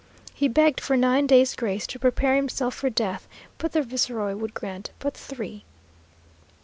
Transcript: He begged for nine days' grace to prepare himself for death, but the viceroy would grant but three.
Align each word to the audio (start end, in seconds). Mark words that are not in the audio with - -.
He 0.33 0.47
begged 0.47 0.81
for 0.81 0.97
nine 0.97 1.27
days' 1.27 1.55
grace 1.55 1.85
to 1.85 1.99
prepare 1.99 2.35
himself 2.35 2.73
for 2.73 2.89
death, 2.89 3.27
but 3.59 3.73
the 3.73 3.83
viceroy 3.83 4.33
would 4.35 4.55
grant 4.55 4.89
but 4.97 5.13
three. 5.13 5.63